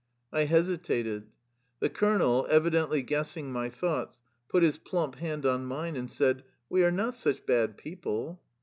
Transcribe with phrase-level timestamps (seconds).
[0.33, 1.27] I hesitated.
[1.79, 6.83] The colonel, evidently guessing my thoughts, put his plump hand on mine and said:^' We
[6.83, 8.41] are not such bad people."